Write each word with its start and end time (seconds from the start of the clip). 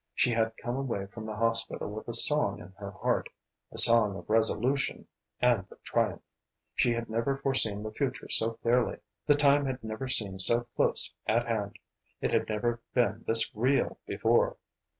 She 0.15 0.31
had 0.31 0.57
come 0.57 0.75
away 0.77 1.05
from 1.05 1.27
the 1.27 1.35
hospital 1.35 1.87
with 1.91 2.07
a 2.07 2.13
song 2.15 2.59
in 2.59 2.71
her 2.79 2.89
heart; 2.89 3.29
a 3.71 3.77
song 3.77 4.17
of 4.17 4.31
resolution 4.31 5.05
and 5.39 5.59
of 5.69 5.83
triumph. 5.83 6.23
She 6.73 6.93
had 6.93 7.07
never 7.07 7.37
foreseen 7.37 7.83
the 7.83 7.91
future 7.91 8.27
so 8.27 8.53
clearly; 8.53 8.97
the 9.27 9.35
time 9.35 9.67
had 9.67 9.83
never 9.83 10.07
seemed 10.09 10.41
so 10.41 10.61
close 10.75 11.13
at 11.27 11.45
hand; 11.45 11.77
it 12.19 12.31
had 12.33 12.49
never 12.49 12.81
been 12.95 13.25
this 13.27 13.53
real 13.55 13.99
before. 14.07 14.57